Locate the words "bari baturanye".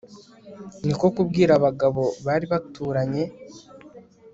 2.25-3.23